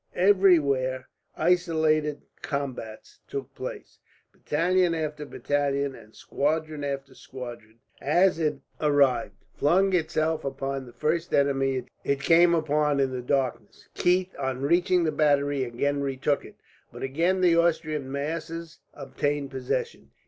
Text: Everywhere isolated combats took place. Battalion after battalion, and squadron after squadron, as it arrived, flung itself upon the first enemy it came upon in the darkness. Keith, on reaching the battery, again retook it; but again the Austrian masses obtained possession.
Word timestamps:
Everywhere 0.15 1.09
isolated 1.37 2.23
combats 2.41 3.19
took 3.27 3.53
place. 3.53 3.99
Battalion 4.31 4.95
after 4.95 5.27
battalion, 5.27 5.93
and 5.93 6.15
squadron 6.15 6.83
after 6.83 7.13
squadron, 7.13 7.77
as 8.01 8.39
it 8.39 8.61
arrived, 8.79 9.35
flung 9.53 9.93
itself 9.93 10.43
upon 10.43 10.87
the 10.87 10.91
first 10.91 11.35
enemy 11.35 11.85
it 12.03 12.19
came 12.19 12.55
upon 12.55 12.99
in 12.99 13.11
the 13.11 13.21
darkness. 13.21 13.89
Keith, 13.93 14.35
on 14.39 14.63
reaching 14.63 15.03
the 15.03 15.11
battery, 15.11 15.63
again 15.63 16.01
retook 16.01 16.45
it; 16.45 16.55
but 16.91 17.03
again 17.03 17.41
the 17.41 17.55
Austrian 17.55 18.11
masses 18.11 18.79
obtained 18.95 19.51
possession. 19.51 20.09